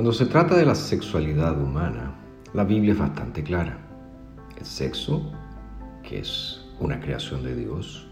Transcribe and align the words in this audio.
Cuando 0.00 0.14
se 0.14 0.24
trata 0.24 0.56
de 0.56 0.64
la 0.64 0.74
sexualidad 0.74 1.60
humana, 1.60 2.14
la 2.54 2.64
Biblia 2.64 2.94
es 2.94 2.98
bastante 2.98 3.42
clara. 3.42 3.76
El 4.56 4.64
sexo, 4.64 5.30
que 6.02 6.20
es 6.20 6.64
una 6.78 6.98
creación 6.98 7.42
de 7.42 7.54
Dios, 7.54 8.08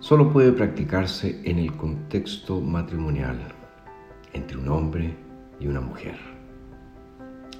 solo 0.00 0.30
puede 0.30 0.52
practicarse 0.52 1.40
en 1.44 1.60
el 1.60 1.74
contexto 1.74 2.60
matrimonial 2.60 3.38
entre 4.34 4.58
un 4.58 4.68
hombre 4.68 5.16
y 5.58 5.66
una 5.66 5.80
mujer. 5.80 6.18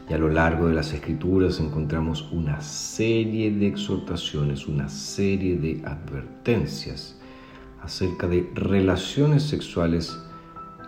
Y 0.07 0.13
a 0.13 0.19
lo 0.19 0.29
largo 0.29 0.69
de 0.69 0.75
las 0.75 0.93
escrituras 0.93 1.61
encontramos 1.61 2.31
una 2.33 2.61
serie 2.61 3.51
de 3.51 3.67
exhortaciones, 3.67 4.67
una 4.67 4.91
serie 4.91 5.57
de 5.57 5.81
advertencias 5.87 7.19
acerca 7.83 8.29
de 8.29 8.47
relaciones 8.55 9.43
sexuales 9.45 10.15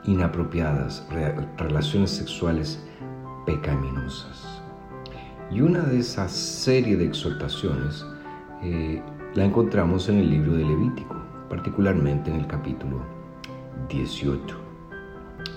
inapropiadas, 0.05 1.07
relaciones 1.57 2.11
sexuales 2.11 2.83
pecaminosas. 3.45 4.63
Y 5.51 5.61
una 5.61 5.81
de 5.81 5.99
esas 5.99 6.33
serie 6.33 6.97
de 6.97 7.07
exhortaciones 7.07 8.05
eh, 8.63 9.01
la 9.35 9.45
encontramos 9.45 10.09
en 10.09 10.19
el 10.19 10.31
libro 10.31 10.55
de 10.55 10.65
Levítico, 10.65 11.17
particularmente 11.49 12.31
en 12.31 12.41
el 12.41 12.47
capítulo 12.47 13.01
18. 13.89 14.57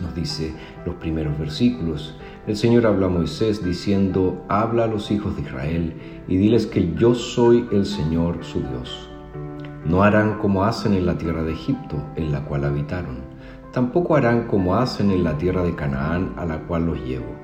Nos 0.01 0.15
dice 0.15 0.53
los 0.85 0.95
primeros 0.95 1.37
versículos, 1.37 2.15
el 2.47 2.55
Señor 2.55 2.85
habla 2.85 3.07
a 3.07 3.09
Moisés 3.09 3.63
diciendo, 3.63 4.45
habla 4.47 4.85
a 4.85 4.87
los 4.87 5.11
hijos 5.11 5.35
de 5.35 5.41
Israel 5.41 5.93
y 6.27 6.37
diles 6.37 6.65
que 6.65 6.93
yo 6.93 7.15
soy 7.15 7.67
el 7.71 7.85
Señor 7.85 8.43
su 8.43 8.59
Dios. 8.59 9.09
No 9.85 10.03
harán 10.03 10.37
como 10.37 10.63
hacen 10.63 10.93
en 10.93 11.05
la 11.05 11.17
tierra 11.17 11.43
de 11.43 11.53
Egipto, 11.53 11.97
en 12.15 12.31
la 12.31 12.45
cual 12.45 12.65
habitaron 12.65 13.28
Tampoco 13.71 14.15
harán 14.15 14.47
como 14.47 14.75
hacen 14.75 15.11
en 15.11 15.23
la 15.23 15.37
tierra 15.37 15.63
de 15.63 15.75
Canaán 15.75 16.33
a 16.37 16.45
la 16.45 16.59
cual 16.61 16.87
los 16.87 16.99
llevo. 17.05 17.35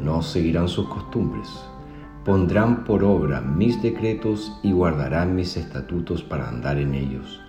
No 0.00 0.22
seguirán 0.22 0.68
sus 0.68 0.88
costumbres. 0.88 1.48
Pondrán 2.24 2.84
por 2.84 3.02
obra 3.02 3.40
mis 3.40 3.82
decretos 3.82 4.58
y 4.62 4.72
guardarán 4.72 5.34
mis 5.34 5.56
estatutos 5.56 6.22
para 6.22 6.48
andar 6.48 6.78
en 6.78 6.94
ellos. 6.94 7.40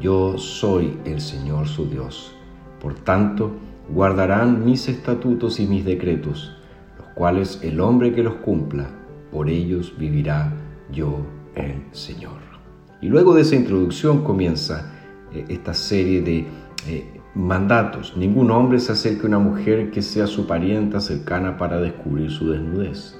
Yo 0.00 0.36
soy 0.36 0.98
el 1.04 1.20
Señor 1.20 1.66
su 1.66 1.88
Dios. 1.88 2.34
Por 2.80 2.94
tanto, 2.94 3.52
guardarán 3.88 4.64
mis 4.64 4.88
estatutos 4.88 5.58
y 5.60 5.66
mis 5.66 5.84
decretos, 5.84 6.56
los 6.98 7.06
cuales 7.14 7.60
el 7.62 7.80
hombre 7.80 8.12
que 8.12 8.22
los 8.22 8.34
cumpla, 8.36 8.90
por 9.30 9.48
ellos 9.48 9.94
vivirá 9.98 10.52
yo 10.92 11.20
el 11.54 11.82
Señor. 11.92 12.40
Y 13.00 13.08
luego 13.08 13.34
de 13.34 13.42
esa 13.42 13.56
introducción 13.56 14.24
comienza 14.24 14.92
eh, 15.32 15.44
esta 15.48 15.74
serie 15.74 16.22
de 16.22 16.46
eh, 16.86 17.21
Mandatos. 17.34 18.14
Ningún 18.14 18.50
hombre 18.50 18.78
se 18.78 18.92
acerque 18.92 19.22
a 19.22 19.28
una 19.28 19.38
mujer 19.38 19.90
que 19.90 20.02
sea 20.02 20.26
su 20.26 20.46
parienta 20.46 21.00
cercana 21.00 21.56
para 21.56 21.80
descubrir 21.80 22.30
su 22.30 22.50
desnudez. 22.50 23.16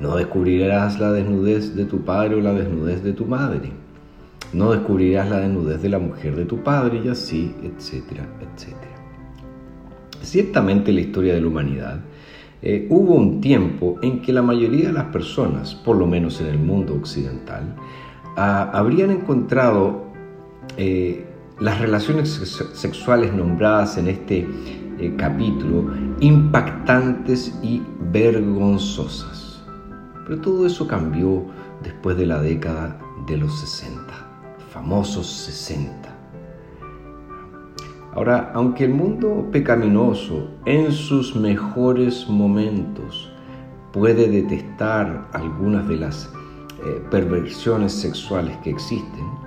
No 0.00 0.16
descubrirás 0.16 0.98
la 0.98 1.12
desnudez 1.12 1.76
de 1.76 1.84
tu 1.84 2.00
padre 2.04 2.34
o 2.34 2.40
la 2.40 2.54
desnudez 2.54 3.04
de 3.04 3.12
tu 3.12 3.24
madre. 3.24 3.70
No 4.52 4.72
descubrirás 4.72 5.30
la 5.30 5.38
desnudez 5.38 5.80
de 5.80 5.88
la 5.88 6.00
mujer 6.00 6.34
de 6.34 6.44
tu 6.44 6.58
padre 6.64 7.02
y 7.04 7.08
así, 7.08 7.54
etcétera, 7.62 8.26
etcétera. 8.40 8.96
Ciertamente 10.22 10.90
en 10.90 10.96
la 10.96 11.02
historia 11.02 11.34
de 11.34 11.40
la 11.40 11.46
humanidad 11.46 12.00
eh, 12.62 12.88
hubo 12.90 13.14
un 13.14 13.40
tiempo 13.40 14.00
en 14.02 14.22
que 14.22 14.32
la 14.32 14.42
mayoría 14.42 14.88
de 14.88 14.92
las 14.92 15.06
personas, 15.06 15.76
por 15.76 15.96
lo 15.96 16.06
menos 16.08 16.40
en 16.40 16.48
el 16.48 16.58
mundo 16.58 16.94
occidental, 16.94 17.76
ah, 18.36 18.70
habrían 18.72 19.12
encontrado 19.12 20.06
eh, 20.76 21.26
las 21.62 21.80
relaciones 21.80 22.28
sexuales 22.74 23.32
nombradas 23.32 23.96
en 23.96 24.08
este 24.08 24.48
eh, 24.98 25.14
capítulo 25.16 25.94
impactantes 26.18 27.56
y 27.62 27.80
vergonzosas. 28.10 29.62
Pero 30.26 30.40
todo 30.40 30.66
eso 30.66 30.88
cambió 30.88 31.46
después 31.84 32.16
de 32.16 32.26
la 32.26 32.40
década 32.40 32.98
de 33.28 33.36
los 33.36 33.60
60, 33.60 34.02
famosos 34.72 35.26
60. 35.26 35.92
Ahora, 38.14 38.50
aunque 38.54 38.84
el 38.84 38.94
mundo 38.94 39.48
pecaminoso 39.52 40.50
en 40.64 40.90
sus 40.90 41.36
mejores 41.36 42.28
momentos 42.28 43.32
puede 43.92 44.28
detestar 44.28 45.28
algunas 45.32 45.86
de 45.86 45.96
las 45.96 46.28
eh, 46.84 47.02
perversiones 47.10 47.92
sexuales 47.92 48.56
que 48.58 48.70
existen, 48.70 49.41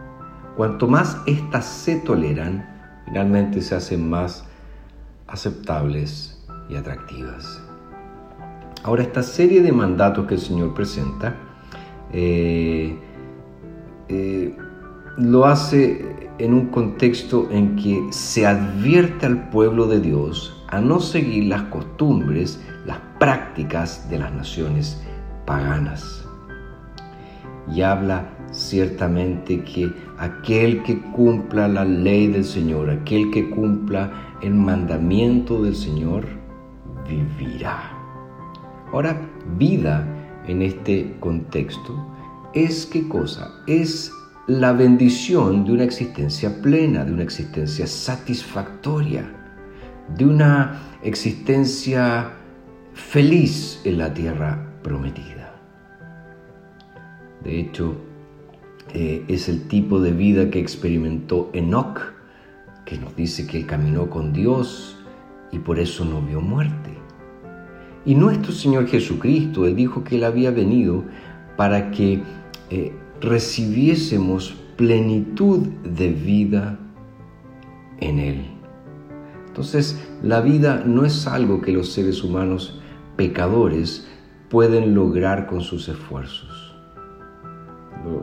Cuanto 0.56 0.88
más 0.88 1.22
éstas 1.26 1.66
se 1.66 1.98
toleran, 1.98 2.66
finalmente 3.06 3.62
se 3.62 3.76
hacen 3.76 4.10
más 4.10 4.46
aceptables 5.28 6.44
y 6.70 6.76
atractivas. 6.76 7.62
Ahora, 8.84 9.04
esta 9.04 9.24
serie 9.24 9.62
de 9.62 9.72
mandatos 9.72 10.28
que 10.28 10.36
el 10.36 10.40
Señor 10.40 10.74
presenta 10.74 11.36
eh, 12.14 12.98
eh, 14.08 14.56
lo 15.18 15.46
hace 15.46 16.30
en 16.38 16.54
un 16.54 16.68
contexto 16.68 17.50
en 17.52 17.76
que 17.76 18.08
se 18.12 18.46
advierte 18.46 19.26
al 19.26 19.50
pueblo 19.50 19.88
de 19.88 20.00
Dios 20.00 20.64
a 20.68 20.80
no 20.80 21.00
seguir 21.00 21.46
las 21.46 21.64
costumbres, 21.64 22.62
las 22.86 23.00
prácticas 23.20 24.10
de 24.10 24.20
las 24.20 24.34
naciones 24.34 25.02
paganas. 25.46 26.26
Y 27.74 27.82
habla 27.82 28.30
ciertamente 28.52 29.64
que 29.64 29.92
aquel 30.18 30.84
que 30.84 31.00
cumpla 31.12 31.68
la 31.68 31.86
ley 31.86 32.28
del 32.28 32.46
Señor, 32.46 32.90
aquel 32.90 33.32
que 33.32 33.50
cumpla 33.50 34.38
el 34.42 34.54
mandamiento 34.54 35.64
del 35.64 35.76
Señor, 35.76 36.26
vivirá. 37.08 37.92
Ahora, 38.92 39.20
vida 39.58 40.08
en 40.48 40.62
este 40.62 41.16
contexto 41.20 41.94
es 42.54 42.86
qué 42.86 43.08
cosa? 43.08 43.52
Es 43.68 44.12
la 44.48 44.74
bendición 44.74 45.66
de 45.66 45.74
una 45.74 45.84
existencia 45.84 46.62
plena, 46.62 47.04
de 47.04 47.14
una 47.14 47.24
existencia 47.24 47.88
satisfactoria, 47.88 49.26
de 50.16 50.26
una 50.26 50.82
existencia 51.04 52.32
feliz 52.94 53.82
en 53.84 53.98
la 53.98 54.14
tierra 54.14 54.72
prometida. 54.84 55.56
De 57.44 57.60
hecho, 57.60 57.96
eh, 58.94 59.26
es 59.28 59.50
el 59.50 59.68
tipo 59.68 60.00
de 60.00 60.12
vida 60.12 60.50
que 60.50 60.60
experimentó 60.60 61.50
Enoch, 61.54 62.00
que 62.86 62.98
nos 62.98 63.16
dice 63.16 63.48
que 63.48 63.58
él 63.58 63.66
caminó 63.66 64.10
con 64.10 64.32
Dios 64.32 64.98
y 65.52 65.60
por 65.60 65.80
eso 65.80 66.06
no 66.06 66.22
vio 66.22 66.40
muerte. 66.40 66.92
Y 68.06 68.14
nuestro 68.14 68.52
Señor 68.52 68.88
Jesucristo, 68.88 69.66
Él 69.66 69.76
dijo 69.76 70.04
que 70.04 70.18
Él 70.18 70.24
había 70.24 70.52
venido 70.52 71.04
para 71.58 71.90
que 71.90 72.22
eh, 72.70 72.94
recibiésemos 73.20 74.56
plenitud 74.78 75.68
de 75.84 76.12
vida 76.12 76.80
en 78.00 78.20
Él. 78.20 78.46
Entonces, 79.48 80.00
la 80.22 80.42
vida 80.42 80.84
no 80.86 81.06
es 81.06 81.26
algo 81.26 81.62
que 81.62 81.72
los 81.72 81.92
seres 81.94 82.24
humanos 82.24 82.80
pecadores 83.16 84.08
pueden 84.50 84.94
lograr 84.94 85.48
con 85.48 85.62
sus 85.62 85.90
esfuerzos 85.90 86.75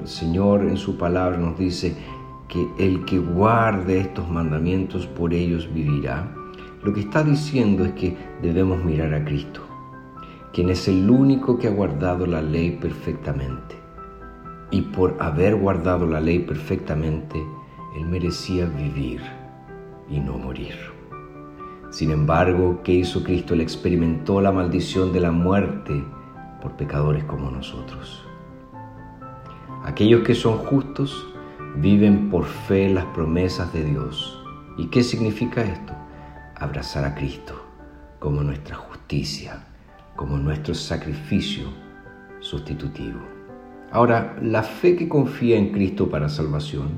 el 0.00 0.09
Señor 0.09 0.62
en 0.62 0.76
su 0.76 0.97
palabra 0.97 1.37
nos 1.38 1.59
dice 1.59 1.97
que 2.48 2.69
el 2.78 3.04
que 3.04 3.19
guarde 3.19 4.00
estos 4.00 4.28
mandamientos 4.28 5.06
por 5.06 5.32
ellos 5.32 5.69
vivirá, 5.72 6.34
lo 6.82 6.93
que 6.93 7.00
está 7.00 7.22
diciendo 7.22 7.84
es 7.84 7.93
que 7.93 8.16
debemos 8.43 8.84
mirar 8.84 9.15
a 9.15 9.25
Cristo, 9.25 9.60
quien 10.53 10.69
es 10.69 10.88
el 10.88 11.09
único 11.09 11.59
que 11.59 11.69
ha 11.69 11.70
guardado 11.70 12.26
la 12.26 12.43
ley 12.43 12.78
perfectamente. 12.81 13.76
Y 14.70 14.82
por 14.82 15.16
haber 15.20 15.56
guardado 15.56 16.06
la 16.06 16.20
ley 16.20 16.41
perfectamente, 16.41 17.43
Él 17.97 18.06
merecía 18.06 18.66
vivir 18.66 19.20
y 20.08 20.19
no 20.19 20.38
morir. 20.38 20.75
Sin 21.90 22.11
embargo, 22.11 22.81
¿qué 22.82 22.93
hizo 22.93 23.23
Cristo? 23.23 23.55
Él 23.55 23.61
experimentó 23.61 24.40
la 24.40 24.50
maldición 24.50 25.12
de 25.12 25.20
la 25.20 25.31
muerte 25.31 26.02
por 26.62 26.73
pecadores 26.73 27.25
como 27.25 27.50
nosotros. 27.50 28.31
Aquellos 29.84 30.23
que 30.23 30.34
son 30.34 30.58
justos 30.58 31.26
viven 31.76 32.31
por 32.31 32.44
fe 32.44 32.88
las 32.88 33.05
promesas 33.06 33.73
de 33.73 33.84
Dios. 33.84 34.40
¿Y 34.79 34.87
qué 34.87 35.02
significa 35.02 35.62
esto? 35.62 35.93
Abrazar 36.55 37.05
a 37.05 37.14
Cristo 37.14 37.55
como 38.20 38.44
nuestra 38.44 38.76
justicia, 38.76 39.64
como 40.14 40.38
nuestro 40.38 40.75
sacrificio 40.75 41.64
sustitutivo. 42.38 43.19
Ahora, 43.90 44.37
la 44.40 44.62
fe 44.62 44.94
que 44.94 45.08
confía 45.08 45.58
en 45.58 45.73
Cristo 45.73 46.08
para 46.08 46.29
salvación 46.29 46.90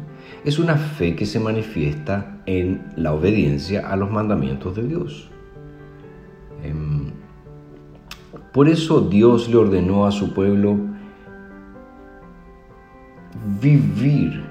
es 0.45 0.59
una 0.59 0.77
fe 0.77 1.17
que 1.17 1.25
se 1.25 1.41
manifiesta 1.41 2.43
en 2.45 2.85
la 2.97 3.15
obediencia 3.15 3.89
a 3.89 3.97
los 3.97 4.11
mandamientos 4.11 4.77
de 4.77 4.87
Dios. 4.87 5.31
Em, 6.63 7.13
por 8.53 8.69
eso 8.69 9.01
Dios 9.01 9.49
le 9.49 9.57
ordenó 9.57 10.07
a 10.07 10.13
su 10.13 10.35
pueblo 10.35 10.94
vivir 13.61 14.43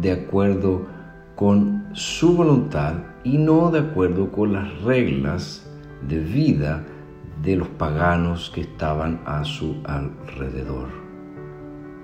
de 0.00 0.12
acuerdo 0.12 0.86
con 1.34 1.88
su 1.92 2.36
voluntad 2.36 2.94
y 3.24 3.38
no 3.38 3.70
de 3.70 3.80
acuerdo 3.80 4.30
con 4.30 4.52
las 4.52 4.82
reglas 4.82 5.68
de 6.08 6.18
vida 6.18 6.84
de 7.42 7.56
los 7.56 7.68
paganos 7.68 8.50
que 8.54 8.60
estaban 8.60 9.20
a 9.24 9.44
su 9.44 9.76
alrededor. 9.84 10.88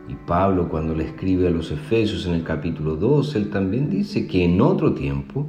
Y 0.08 0.14
Pablo 0.14 0.69
cuando 0.69 0.94
le 0.94 1.05
escribe 1.05 1.49
a 1.49 1.50
los 1.50 1.70
Efesios 1.70 2.26
en 2.26 2.34
el 2.34 2.44
capítulo 2.44 2.96
2, 2.96 3.37
él 3.37 3.50
también 3.50 3.90
dice 3.90 4.26
que 4.26 4.44
en 4.44 4.61
otro 4.61 4.94
tiempo, 4.94 5.46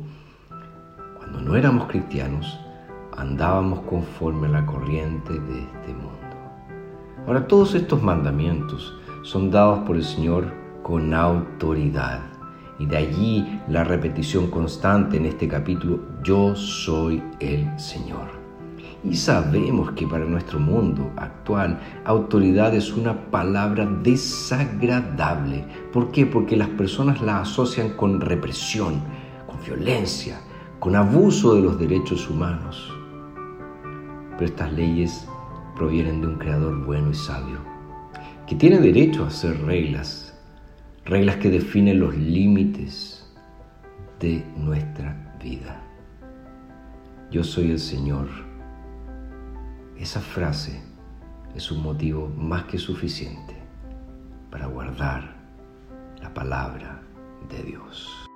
cuando 1.18 1.42
no 1.42 1.56
éramos 1.56 1.88
cristianos, 1.88 2.60
andábamos 3.16 3.82
conforme 3.82 4.48
a 4.48 4.52
la 4.52 4.66
corriente 4.66 5.34
de 5.34 5.60
este 5.60 5.94
mundo. 5.94 6.18
Ahora 7.26 7.48
todos 7.48 7.76
estos 7.76 8.02
mandamientos 8.02 8.96
son 9.24 9.52
dados 9.52 9.80
por 9.80 9.96
el 9.96 10.04
Señor 10.04 10.67
con 10.88 11.14
autoridad. 11.14 12.22
Y 12.80 12.86
de 12.86 12.96
allí 12.96 13.60
la 13.68 13.84
repetición 13.84 14.48
constante 14.50 15.18
en 15.18 15.26
este 15.26 15.46
capítulo, 15.46 16.00
yo 16.24 16.56
soy 16.56 17.22
el 17.42 17.78
Señor. 17.78 18.30
Y 19.04 19.16
sabemos 19.16 19.92
que 19.92 20.08
para 20.08 20.24
nuestro 20.24 20.60
mundo 20.60 21.12
actual, 21.18 21.78
autoridad 22.06 22.74
es 22.74 22.94
una 22.94 23.30
palabra 23.30 23.86
desagradable. 23.86 25.66
¿Por 25.92 26.12
qué? 26.12 26.26
Porque 26.26 26.56
las 26.56 26.70
personas 26.70 27.22
la 27.22 27.42
asocian 27.42 27.90
con 27.90 28.22
represión, 28.22 29.02
con 29.46 29.62
violencia, 29.66 30.40
con 30.80 30.96
abuso 30.96 31.56
de 31.56 31.64
los 31.64 31.78
derechos 31.78 32.30
humanos. 32.30 32.94
Pero 34.38 34.46
estas 34.46 34.72
leyes 34.72 35.28
provienen 35.76 36.22
de 36.22 36.28
un 36.28 36.36
creador 36.36 36.86
bueno 36.86 37.10
y 37.12 37.16
sabio, 37.16 37.58
que 38.48 38.56
tiene 38.56 38.80
derecho 38.80 39.26
a 39.26 39.28
hacer 39.28 39.62
reglas, 39.66 40.27
reglas 41.08 41.38
que 41.38 41.50
definen 41.50 42.02
los 42.02 42.16
límites 42.18 43.26
de 44.20 44.44
nuestra 44.58 45.38
vida. 45.42 45.82
Yo 47.32 47.46
soy 47.46 47.72
el 47.72 47.80
Señor. 47.80 48.28
Esa 49.98 50.20
frase 50.20 50.82
es 51.56 51.72
un 51.72 51.82
motivo 51.82 52.28
más 52.36 52.66
que 52.66 52.78
suficiente 52.78 53.56
para 54.52 54.68
guardar 54.68 55.34
la 56.22 56.34
palabra 56.34 57.02
de 57.50 57.64
Dios. 57.64 58.27